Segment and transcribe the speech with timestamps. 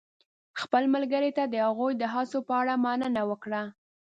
[0.61, 3.61] خپل ملګري ته د هغوی د هڅو په اړه مننه وکړه.